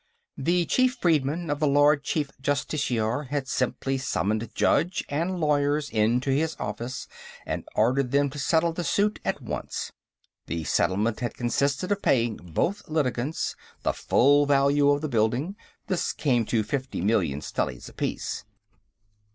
[0.39, 6.31] The chief freedman of the Lord Chief Justiciar had simply summoned judge and lawyers into
[6.31, 7.07] his office
[7.45, 9.91] and ordered them to settle the suit at once.
[10.47, 16.13] The settlement had consisted of paying both litigants the full value of the building; this
[16.13, 18.43] came to fifty million stellies apiece.